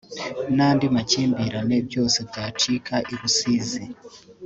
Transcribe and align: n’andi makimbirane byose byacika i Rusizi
n’andi 0.55 0.85
makimbirane 0.95 1.77
byose 1.87 2.17
byacika 2.29 2.95
i 3.11 3.13
Rusizi 3.19 3.83